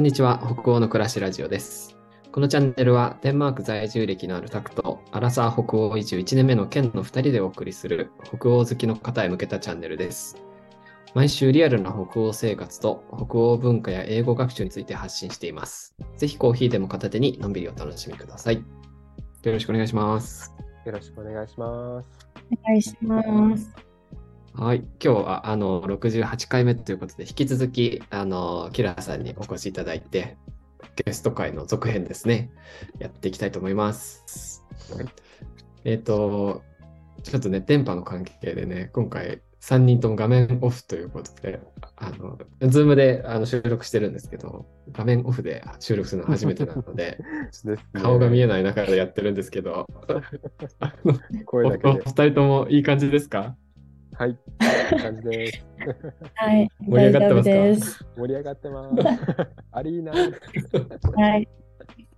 [0.00, 1.94] こんにちは、北欧の暮らしラジオです。
[2.32, 10.42] このチャンネルは、デンマーク在住歴のあるタクと、アラサー北欧移住1年目の県の2人でお送りする、北欧好きの方へ向けたチャンネルです。
[11.12, 15.94] 毎週リアルな北欧生活と北欧文化や英語学習について発信しています。
[16.16, 18.56] ぜひコーヒーでも片手にのんびりお楽しみください。
[18.56, 20.54] よろしくお願いします。
[20.86, 22.06] よろしくお願いします。
[22.50, 23.89] お願いします。
[24.60, 30.36] はい、今日はあの68回目ということで、引き続きあのキラーさんにお越しいただいて、
[31.02, 32.50] ゲスト会の続編ですね、
[32.98, 34.62] やっていきたいと思います。
[34.94, 35.06] はい。
[35.84, 36.60] えっ、と、
[37.22, 41.58] ちょっとね、電波の関係でね、今回3人とも画面オフということで、
[41.96, 42.36] あの、
[42.68, 47.16] ズームであの収録してるんですけど、画面オフで収録するのは初めてなので、
[47.48, 47.76] ですね。
[47.94, 49.86] 顔が見えない中でやってるんですけど、
[50.80, 52.10] あ お二。
[52.10, 53.56] 人ともいい感じですか？
[54.20, 54.36] はい。
[54.36, 55.64] こんな感じです。
[56.34, 58.04] はい、 盛り上がってます。
[58.18, 58.96] 盛り上がってます。
[59.72, 60.12] アリーナ。
[60.12, 61.48] はい、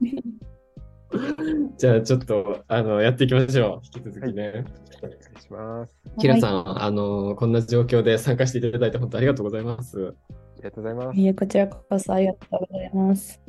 [1.79, 3.81] じゃあちょっとあのやっていきましょう。
[3.97, 4.65] 引き続きね。
[5.01, 5.97] お願いします。
[6.19, 10.09] キラさん、あのこんな状況で参加していただいて本当ありがとうございます。
[10.09, 10.13] あ
[10.57, 11.21] りがとうございます。
[11.21, 13.42] いえ、こちらこそありがとうございます。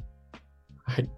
[0.86, 1.10] はい。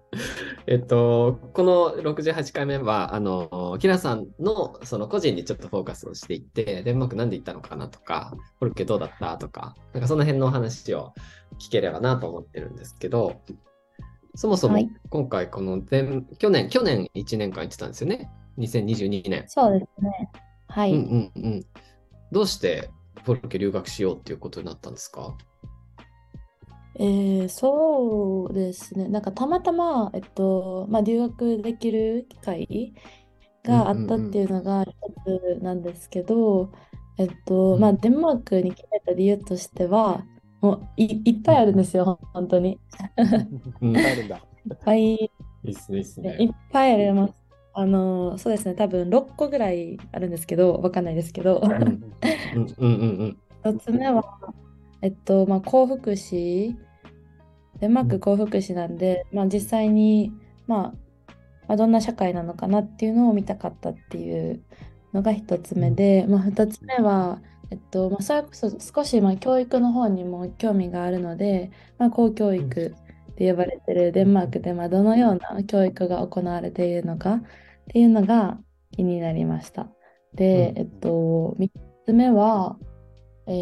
[0.68, 11.12] えっと、この68回目は、あの、キラさんのその個人にちょっとフォーカスをしていって、デンマークなんで行ったのかなとか、コルケどうだったとか、なんかその辺のお話を
[11.58, 13.40] 聞ければなと思ってるんですけど、
[14.36, 19.44] そもそもはい今回このデン、去年、去年1年間行ってたんですよね？2022年。
[19.48, 20.30] そうですね。
[20.68, 20.92] はい。
[20.92, 21.66] うんうんうん。
[22.32, 22.90] どうして
[23.24, 25.36] ポルケ留学しようっていうことになったんですか？
[26.98, 29.08] えーそうですね。
[29.08, 32.94] なんかたまたま、えっと、まあ、留学できる機会
[33.64, 34.92] があったっていうのが一
[35.58, 36.72] つなんですけど、
[37.18, 40.24] えっと、うんまあ、デンマークに来てた理由としては、
[40.60, 42.80] もうい、いっぱいあるんですよ、本当に。
[43.80, 44.36] うんいっぱいあるんだ。
[44.36, 44.40] い
[44.74, 45.30] っぱいい
[45.64, 46.36] いっすね、いいっすね。
[46.40, 47.34] いっぱいあります。
[47.74, 54.22] あの、そうですね、多分6個ぐらいあるんですけど、わかんないですけど、うんうんうんうん 一つ目は、
[55.02, 56.76] えっと、まあ、幸福市、
[57.80, 60.32] デンマーク幸福市なんで、まあ、実際に、
[60.66, 61.32] まあ、
[61.68, 64.62] まあ、どんな社会なのかなっていうのを見たかったっていう
[65.12, 72.94] のが一つ目で、まあ、二つ目は、えっと、まあ、それこそ少し、まあ、教育の方にも興味があるので、まあ、公教育
[73.32, 77.42] って呼ばれてるデンマークで、まあ、どのような教育が行われているのかっ
[77.88, 78.58] ていうのが
[78.92, 79.88] 気になりました。
[80.34, 80.78] で、うん。
[80.78, 81.70] えっと、三
[82.04, 82.78] つ目は、
[83.46, 83.52] え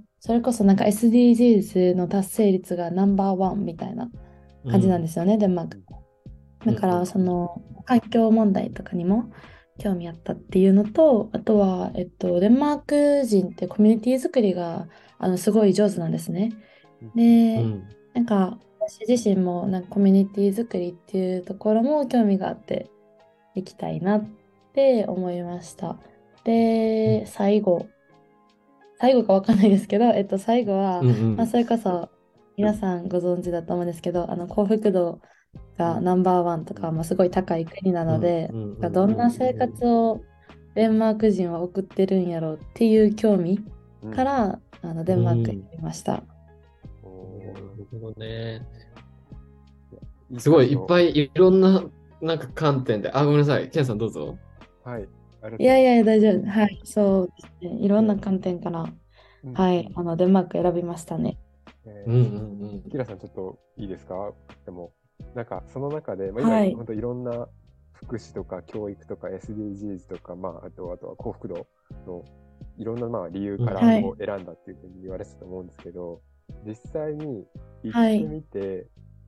[0.00, 4.10] ーそれこそなんか SDGs の達成率がナンバーワンみたいな
[4.64, 4.70] うん。
[4.70, 5.84] 感じなんですよね、デンマーク。
[6.64, 9.30] だかうんうんら、その環境問題とかにも
[9.78, 12.78] 興味あったっていうのと、あとは、えっと、デンマー
[13.20, 16.52] ク人ってコミュニティ作りがあのすごい上手なんですね。
[17.14, 22.90] で、うんなんか私自身もなんかコミュニティ作りっていうところも興味があって
[23.54, 24.24] 行きたいなっ
[24.72, 25.98] て思いました。
[26.44, 27.88] で、最後、
[28.98, 32.10] 最後かわかんないですけど、えっと、最後は、うんうんまあ、それこそ
[32.56, 35.20] 皆さんご存知だと思うんですけど、あの幸福度
[35.76, 40.22] がナンバーワンとか、まあ、すごい高い国なので、うんうんうんどんな生活を
[40.74, 43.60] デンマーク人は送ってるんやろうっていう興味
[44.02, 46.22] うんから、あのデンマークに行きました。
[47.02, 48.66] おなるほどね。
[50.32, 51.84] ーすごいいっぱいいいろんな
[52.20, 54.36] なんか観点で、あ、ごめんなさい、ケンさんどうぞ。
[54.84, 55.08] はい。
[55.58, 56.46] いやいや、大丈夫。
[56.48, 57.78] はい、そうですね。
[57.84, 58.86] いろんな観点から、
[59.44, 59.52] うん。
[59.52, 61.38] はい、あのデンマーク選びましたね。
[61.86, 62.90] えーうんうんうん。
[62.90, 64.32] キラさん、ちょっといいですか？
[64.64, 64.92] でも、
[65.34, 66.74] なんか、その中で、まあ、今、はい。
[66.74, 67.48] 本当いろんな
[67.92, 71.66] 福祉とか教育とか SDGs とか、まあ、あとあとは幸福度
[72.06, 72.24] の
[72.78, 74.02] いろんなまあ理由からはい。
[74.02, 76.22] こう選んだっていうふうに言われてたと思うんですけど、
[76.66, 77.46] 実際に
[77.82, 78.86] 行はいってみて、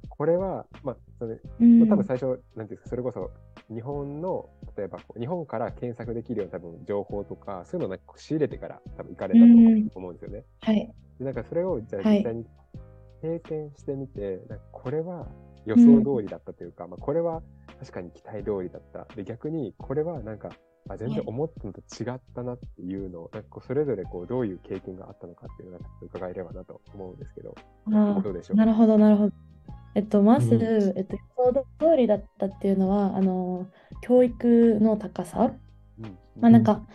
[0.09, 3.31] これは、まあ、それ多分最初、なんていうんですか、それこそ
[3.69, 10.45] 日本の、例えば日本から検索できるような多分情報とか、そういうのをなんかこう仕入れてから多分行かれたと思うんですよね。
[10.61, 12.19] はい、でなんかそれをじゃあはい。
[12.19, 12.47] 実際に
[13.23, 15.27] 経験してみて、なんかこれは
[15.65, 17.43] 予想通りだったというか、まあ、これは
[17.81, 19.07] 確かに期待通りだった。
[19.17, 20.51] で、逆にこれはなんか、
[20.89, 27.57] あ全然思ったのと違ったなっていうのを、なんかそれぞれこうどういう経験があったのかっていうのを伺えればなと思うんですけど、
[27.93, 28.57] あどうでしょう？
[28.57, 29.33] なるほど、なるほど。
[29.97, 30.59] えっと、まず、う
[30.95, 30.99] ん。
[30.99, 33.67] えっと、予想通りだったっていうのは、あの、
[34.03, 35.53] 教育の高さ。
[35.99, 36.19] うん。
[36.39, 36.87] まあ、なんか、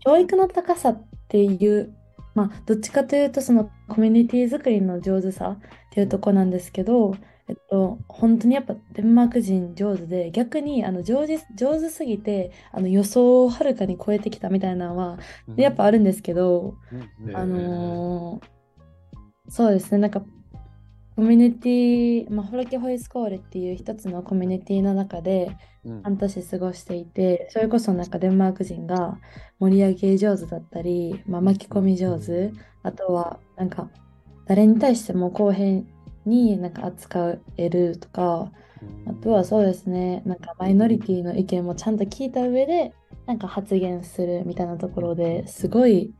[0.00, 1.94] 教育の高さっていう、
[2.34, 5.58] まあ、どっちかというと、そのコミュニティ作りの上手さっ
[5.90, 7.14] ていうところなんですけど、
[7.46, 15.18] えっと、本当にやっぱデンマーク人上手で、逆にあの上手、上手すぎて、あの予想をはるかに超えてきたみたいなのは、
[15.56, 16.74] やっぱあるんですけど、
[17.24, 17.36] うん。
[17.36, 18.58] あのー
[19.50, 20.22] そうですね、なんか、
[21.18, 25.50] コミュニティ、まあ、ホロケホイスコールっていう一つのコミュニティの中で
[25.84, 26.02] うん。
[26.02, 29.18] 半年過ごしていて、それこそなんかデンマーク人が
[29.58, 32.52] 盛り上げ上手だったり、まあ、巻き込み上手、
[32.84, 33.90] あとはなんか
[34.46, 35.82] 誰に対しても公平
[36.24, 38.52] になんか扱えるとか、
[39.08, 42.92] あとはそうですね、なんかマイノリティの意見もちゃんと聞いた上で、
[43.26, 46.14] なんか発言するみたいなところですごい、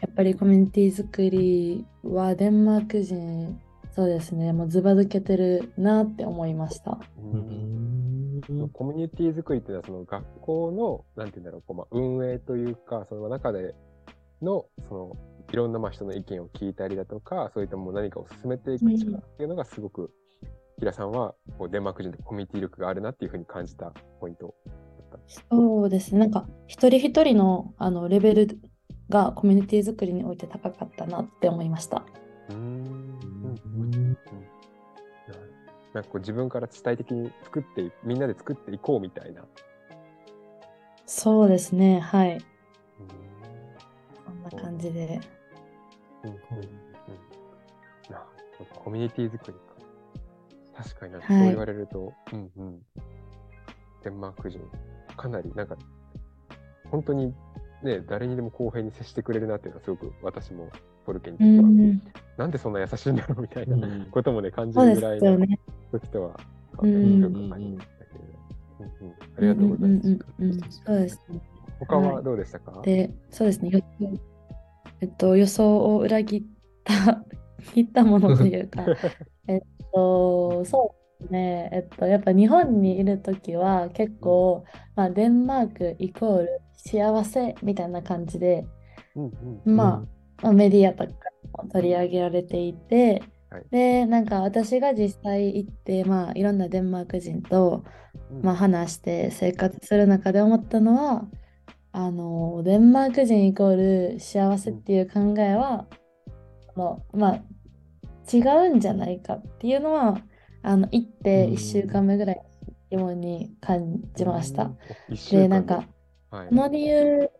[0.00, 3.60] やっぱりコミュニティ作りはデンマーク人、
[3.98, 7.00] そうですね、もうズバ抜けてるなって思いました。
[8.72, 13.74] コミュニティ作りっていうのは、その学校の、なんていうんだろう、こうまあ、運営というか、その中で
[14.40, 15.16] の、その、
[15.52, 20.12] いろんなまあ人の意見を聞いたりだとか、そういったもう何かを進めていく力っていうのがすごく、
[20.78, 25.18] 平さんはこうデンマーク人でコミュニティ力があるなっていうふうに感じたポイントだった。
[25.50, 28.60] そうですね、なんか一人一人のあのレベル
[29.08, 32.06] がコミュニティ作りにおいて高かったなって思いました。
[32.50, 32.97] うん
[35.94, 39.44] なんかこう自分から主体的に作ってい、みんなで作っていこうみたいな。
[41.06, 42.40] そうですね、はい、うん
[44.24, 45.20] こんな感じで。
[46.24, 48.26] うんうんうんな
[48.74, 50.82] コミュニティ作りか。
[50.82, 52.82] 確かにな、はいそう言われると、うんうん。
[54.04, 54.60] デンマーク人、
[55.16, 55.76] かなりなんか、
[56.90, 57.34] 本当に
[57.82, 60.70] ね、誰にでも公平に接してくれるなっていうのはすごく私も
[61.06, 62.02] トルケにうとっては、ん、
[62.36, 65.38] なんでそんな優しいんだろうみたいなうんこともね、感じるぐらいのよ
[66.10, 66.40] とは、
[66.80, 68.38] うんよく感じましたけれど。
[68.80, 70.08] うんうんありがとうございます。
[70.08, 71.40] うんそうですね。
[71.80, 73.70] 他はどうでしたか、で、そうですね。
[75.00, 76.42] えっと、予想を裏切っ
[76.84, 77.24] た、
[77.72, 78.84] 切ったものというか、
[79.46, 79.60] えっ
[79.92, 81.70] と、そうですね。
[81.72, 84.64] えっと、やっぱ日本にいるときは結構、
[84.96, 88.66] まあ、デンマークイコール幸せみたいな感じで、
[89.14, 89.24] うん
[89.66, 90.04] うんま
[90.42, 91.12] あ、まあ、メディアとか
[91.62, 93.66] も取り上げられていて、はい。
[93.70, 97.84] で、なんか私が実際行って、まあ、いろんなデンマーク人と、
[98.30, 98.42] うん。
[98.42, 101.28] まあ、話して生活する中で思ったのは
[101.92, 105.86] あのデンマーク人イコール幸せっていう考えは、
[106.76, 107.42] あのまあ、
[108.30, 110.20] 違うんじゃないかっていうのは
[110.62, 111.52] あの行ってうん。
[111.54, 112.42] 1週間目ぐらい
[112.90, 114.70] 疑問に感じました。
[115.30, 115.86] でなんか、
[116.30, 116.48] はい。
[116.48, 117.30] その理由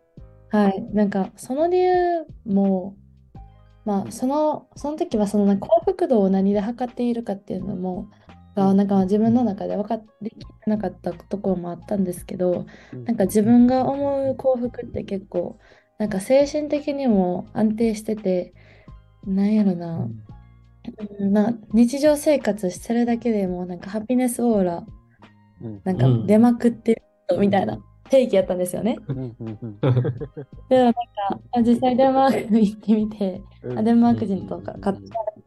[0.51, 0.81] はい。
[0.93, 2.95] なんかその理由も
[3.89, 8.07] まあそのその時はその幸福度を何で測っているかっていうのも
[8.55, 12.67] がなんか自分の中で分かってきてなかったところもあったんですけど
[13.05, 15.57] なんか自分が思う幸福って結構
[15.97, 18.53] なんか精神的にも安定してて
[19.25, 20.07] なんやろな,、
[21.19, 21.33] うん。
[21.33, 24.85] な日常生活してるだけでもなんかハピネスオーラ
[25.63, 25.81] うん。
[25.83, 27.01] なんかうん出まくって
[27.31, 27.79] るみたいな
[28.09, 28.97] 定義やったんですよね。
[29.07, 29.23] でも
[30.69, 30.99] なんか
[31.51, 34.95] あ実際デンマーク行ってみてうデンマーク人とか買っ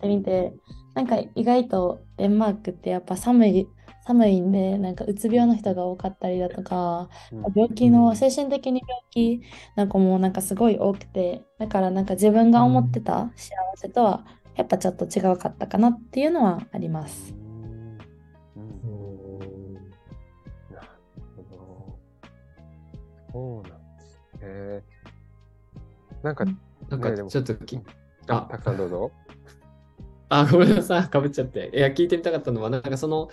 [0.00, 0.54] てみて
[0.94, 3.68] なんか意外とデンマークってやっぱ寒い
[4.04, 8.82] 寒いんでなんかうつ病の人が多かったりだとかうん病気の精神的に
[9.14, 9.42] 病気
[9.76, 14.24] なんかもうなんかすごい多くてだからなんか自分が思ってた幸せとは
[14.56, 17.41] やっぱちょっと違うかったかなっていうのはあります。
[23.32, 24.84] そうなんですね。
[26.22, 26.44] なんか、
[26.88, 27.78] なんかねでもちょっとき、
[28.28, 29.10] ああたくさんどうぞ。
[30.28, 31.70] あ、ごめんなさい、 かぶっちゃって。
[31.74, 33.28] いや、聞いてみたかったのは、なんかその、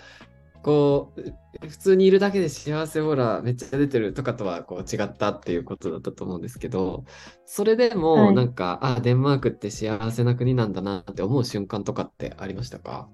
[0.62, 7.04] こう、普通にいるだけで幸せオーラめっちゃ出てるとかとはこう違ったっていうことだったと思うんですけど、
[7.46, 13.08] それではもいなんか、あ、デンマークって幸せな国なんだなって思う瞬間とかってありましたか？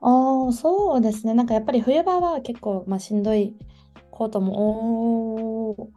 [0.00, 1.34] ああ、そうですね。
[1.34, 3.54] なんかやっぱり冬場は結構、まあ、しんどい
[4.10, 5.90] ことも多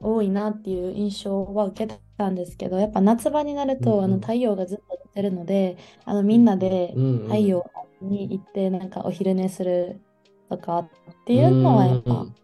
[0.00, 3.82] 多いなっていう印象は受けたんですけど、やっぱ夏場になるうんうん。
[3.82, 7.64] とあの太陽がずっと出てるので、あのみんなでうんうん太陽
[8.00, 10.00] に行ってなんかお昼寝する
[10.48, 10.88] とかっ
[11.26, 12.34] ていうのはやっぱうん。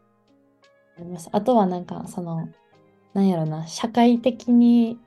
[0.97, 1.29] あります。
[1.33, 2.49] あとはなんかその、
[3.13, 4.99] なんやろな、社会的に、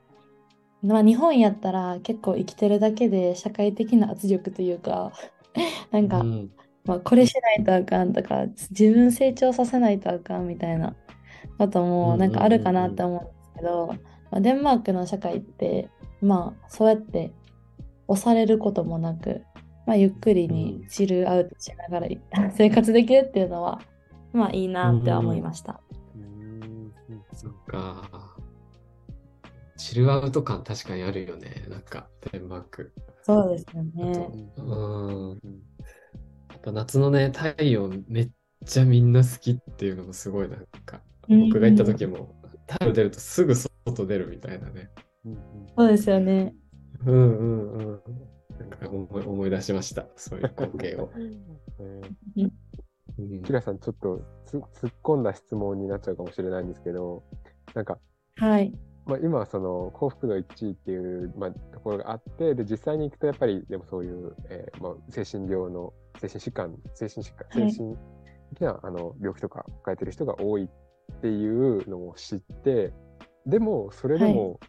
[0.82, 5.12] まあ日本やったら結構生きてるだけで社会的な圧力というか、
[5.92, 6.52] なんか、うん
[6.88, 10.96] まあ、これしないとあかんとか、自分成長させないとあかんみたいな
[11.58, 13.88] こともなんかあるかなって思うんですけど、
[14.32, 15.90] まあ、デンマークの社会って、
[16.22, 17.32] まあそうやって
[18.08, 19.44] 押されることもなく、
[19.86, 22.08] まあ、ゆっくりにチルアウトしながら
[22.52, 23.82] 生活できるっていうのは、
[24.34, 25.82] まあいいなって思いました。
[26.16, 26.94] うん
[27.34, 28.10] そっか。
[29.78, 31.66] チルアウト感確かにあるよね。
[31.70, 32.92] なんか、デンマーク。
[33.22, 34.14] そうですよあね。
[34.56, 35.40] と、うん。
[36.68, 38.30] あと夏のね、太陽めっ
[38.66, 42.36] ちゃみんな好きっていうのもすごいなんか、うん僕が行った時も、
[42.70, 44.90] 太陽出るとすぐ外出るみたいなね。
[45.26, 45.38] うん
[45.78, 46.54] そうですよね。
[47.06, 48.02] うんうんうん。
[48.60, 51.10] なんか思い思い出しました、そういう光景を。
[51.16, 52.02] え
[52.42, 57.24] うんーキラさん、ちょっとつ突っ込んだ質問になっちゃうかもしれないんですけど、
[57.76, 57.98] なんか、
[58.36, 58.74] はい。
[59.08, 67.98] まあ、今、その幸福度1位っていう、まあ、ところがあって、で、実際に行くと、やっぱり、でもそういう、えーまあ、精神病の、精神疾患、精神疾患、はい精神
[68.50, 72.92] 的な、あの病気とか抱えてる人が多いっていうのを知って、
[73.46, 74.60] でも、それでも、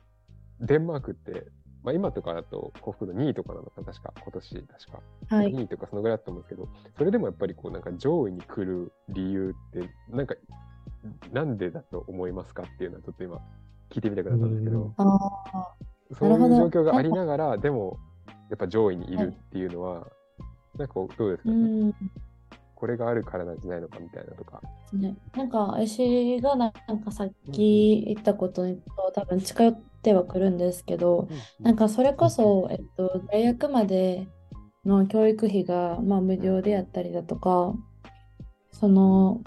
[0.60, 1.46] デンマークって、
[1.82, 5.36] まあ、今とかだと幸福度2位とかなのかな、確か、今年、確か。
[5.36, 5.52] はい。
[5.52, 10.36] 2位とかそのぐらいだと思うんですけど、それでもやっぱりこうなんか上位に来る理由って、なんか、
[11.32, 13.40] なんでだと思いますかっていうのはちょっと今
[13.98, 15.04] 聞いてみたくなったんですけど、あ
[15.52, 15.76] あ、
[16.18, 16.38] そういう
[16.70, 17.98] 状況がありながら、でも
[18.48, 20.06] やっぱ上位にいるっていうのは、
[20.78, 21.94] なんかどうですか、うん。
[22.74, 24.62] これがあるからなんじゃないのかみたいなとか。
[24.92, 31.28] ね、なんか私がなんかさっき言ったことにと多分近寄ってはくるんですけど、
[31.58, 34.28] なんかそれこそ、えっと、大学まで
[34.84, 37.74] の教育費が、まあ、無料でやったりだとか、
[38.70, 39.42] その、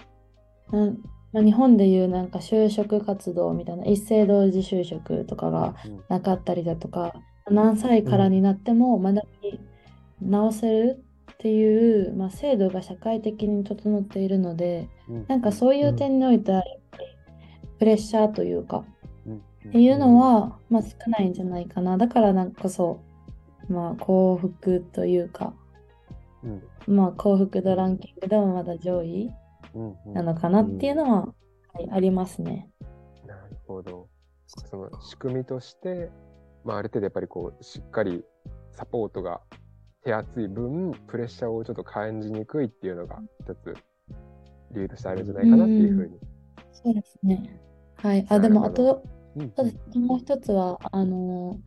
[1.33, 6.03] まあ、日本でいうなんか就職活動みたいな一斉同時就職とかがうん。
[6.09, 7.13] なかったりだとか、
[7.49, 9.59] 何歳からになっても学び
[10.21, 15.25] 直せるっていう、まあ、制度が社会的に整っているので、うん。
[15.27, 16.63] なんかそういう点においては、
[17.79, 18.83] プレッシャーというか、
[19.25, 19.37] うん。
[19.69, 21.97] っていうのは、まあ、少ないんじゃないかな。
[21.97, 22.99] だからなんかこそ、
[23.69, 25.53] まあ、幸福というか、
[26.43, 26.63] うん。
[26.87, 29.40] まあ、幸福度ランキングでもまだ上位うんうん
[30.05, 31.21] なのかなっていうのは、
[31.73, 32.69] はい、ありますね。
[33.25, 34.07] なるほど。
[34.47, 36.09] その仕組みとして、
[36.65, 38.23] まあ、ある程度やっぱりこうしっかり
[38.73, 39.41] サポートが
[40.03, 43.75] 手厚い分、プレッシャーをちょっと感じにくいっていうのが一つ
[44.71, 46.19] 理由としてあるんじゃないかなっていうふうに。
[46.71, 47.61] そうですね。
[47.95, 48.25] はい。
[48.29, 49.03] あ、でも、あと、
[49.35, 49.53] うん
[50.01, 51.57] もう一つは、あの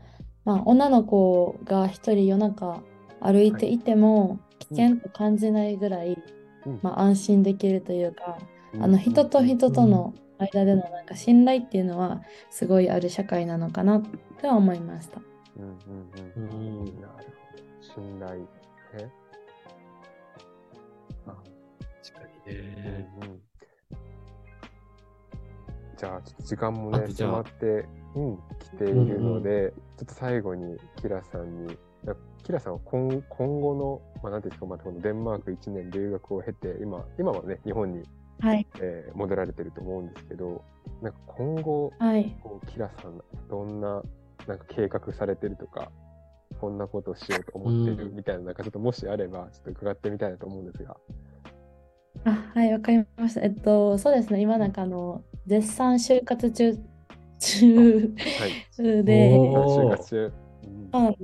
[0.45, 2.83] まあ、女の子が一人夜中
[3.23, 6.44] 歩いていても、危険と感じないぐらい、うん
[6.83, 8.39] まあ、安心できるというか、
[8.73, 14.03] うんあの人と人との間でのなんか信頼っていうのはすごいある社会なのかな
[14.41, 15.21] とは思いました。
[15.57, 17.25] うんうんうんうんなるほど。
[17.81, 18.49] 信頼ね。
[21.29, 21.37] あ
[22.03, 23.11] 確かにね。
[23.23, 23.41] うんうん
[25.97, 31.73] じゃあ、ちょっと時間もね、迫って、うん、来ているので、ちょっと最後に、キラさんに、な
[32.45, 38.03] キラさんは今今後の、まあ、なんていうんですか、まあ、このデンマーク1年留学を経て、今、今はね、日本に、
[38.41, 38.67] はい。
[38.81, 40.63] えー戻られてると思うんですけど、
[41.01, 42.37] なんか今後、はい。
[42.43, 44.03] こうキラさん、どんな、
[44.47, 45.91] なんか計画されてるとか、
[46.61, 50.97] こんなことをしようと思ってるうんみたいな、なんかちょっともしあれば、ちょっと伺ってみたいなと思うんですが。
[52.25, 53.41] あ、はい、わかりました。
[53.41, 54.41] えっと、そうですね。
[54.41, 56.77] 今なんかあの、絶賛就活中、
[57.39, 58.69] 中はい。
[58.77, 60.33] 就活中。
[60.93, 61.17] うん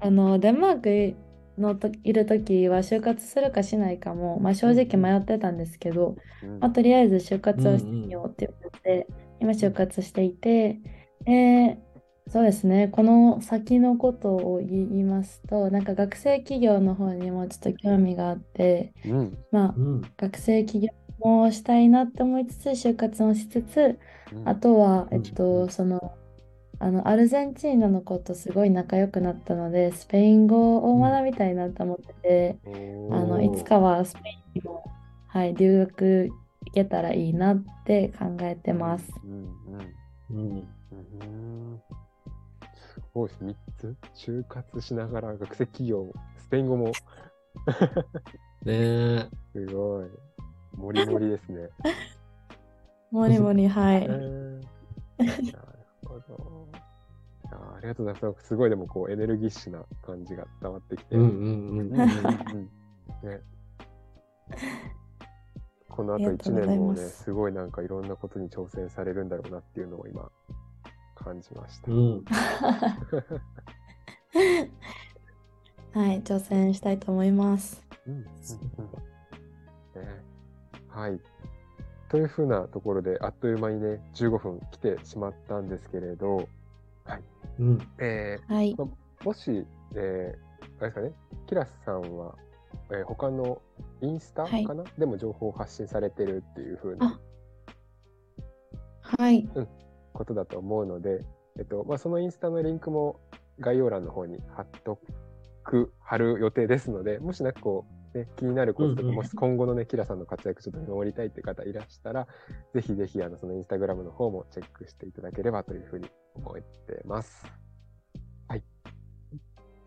[0.00, 0.80] ああの、デンマー
[1.14, 6.60] クのといるときは就活するかしないかも、まあ、正直迷ってたんですけど、うん。
[6.60, 9.10] まあ、とりあえず就活をしてみようって言って、
[9.40, 10.80] 今就活していて、
[11.24, 11.78] で、
[12.28, 19.46] そうですね、この先のことを言いますと、なんか学生企業の方にもちょっと興味があって、うん。
[19.50, 20.02] まあう、ん。
[20.16, 23.98] 学生企業もしたいなって思いつつ、就活もしつつ、
[24.30, 24.48] うん。
[24.48, 26.18] あとは、えっうと、んその、
[26.78, 34.20] あの、アルゼンチーナの子とすごい仲良くなったので、スペイン語を学びたいなと思ってて、おあの、ーいつかはスペ
[34.54, 34.84] インにも、
[35.28, 36.28] はい、留学
[36.66, 39.10] 行けたらいいなって考えてます。
[39.24, 39.30] うん
[40.30, 40.68] うんうん。
[40.92, 41.82] うん
[42.94, 43.44] すごいです。
[43.44, 43.96] 3つ？
[44.14, 46.92] 就活しながら学生企業、スペイン語も
[48.64, 49.28] ねえ。
[49.52, 50.08] すごい。
[50.76, 51.68] もりもりですね。
[53.10, 54.06] もりもり、はえい。
[54.08, 54.62] ー
[55.20, 55.58] なるほど。
[55.58, 55.75] ああ
[57.86, 58.46] りがとうございます。
[58.48, 61.16] すごいでもこうエネルギッシュな感じが伝わってきて。
[65.88, 70.30] この後1あとうござい年もね、ますすごいなんかいろんなことに挑戦されるんだろうなっていうのを今
[71.14, 71.90] 感じました。
[71.90, 72.22] うん。
[75.94, 77.82] はい、挑戦したいと思います。
[78.06, 78.26] うんうんうん
[80.02, 80.06] ね、
[80.88, 81.18] はい。
[82.10, 86.48] というふうなところで、あっという間にね、15分来てしまったんですけれど、
[87.58, 87.78] うん。
[87.98, 88.74] えはい。
[88.74, 88.88] ー
[89.24, 90.46] もし、えー
[90.78, 91.12] あれですかね、
[91.46, 92.34] キラスさんは、
[92.90, 93.62] えー他の
[94.02, 97.18] インスタはいかな、でも情報を発信されてるっていうふうな
[99.00, 99.48] はい。
[100.12, 101.24] ことだと思うので、
[101.58, 103.20] えっとまあ、そのインスタのリンクも
[103.60, 104.98] 概要欄の方に貼っと
[105.64, 112.26] く、貼る予定ですので、もしなんかこう、ね、気になることとか、もし今後のね、キラさんの活躍ちょっと見守りたいって方いらしたら、
[112.72, 117.44] ぜひぜひあのそのインスタグラムの方もチェックしていただければというふうに思ってます。
[118.48, 118.62] はい。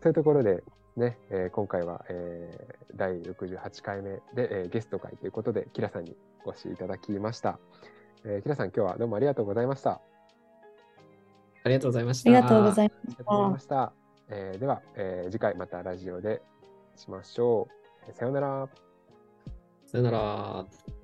[0.00, 0.62] そういうところで、
[0.96, 7.58] ね、えー今回は、えー第68回目で、えーゲスト会ということで、キラさんにお越しいただきました。
[8.24, 10.00] えーキラさん、今日はどうもありがとうございました。
[11.64, 12.42] ありがとうございましありた。
[12.42, 13.92] がとうございまありがとうございました。
[14.28, 16.42] えーでは、えー次回またラジオで
[16.96, 17.79] しましょう。
[18.12, 18.68] さよなら。
[19.86, 20.99] さよなら。